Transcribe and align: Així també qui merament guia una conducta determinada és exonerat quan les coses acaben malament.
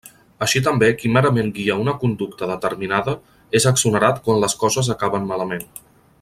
Així 0.43 0.61
també 0.67 0.87
qui 1.01 1.11
merament 1.17 1.51
guia 1.57 1.75
una 1.83 1.93
conducta 2.05 2.49
determinada 2.53 3.15
és 3.61 3.69
exonerat 3.73 4.19
quan 4.29 4.43
les 4.47 4.57
coses 4.65 4.91
acaben 4.97 5.29
malament. 5.35 5.69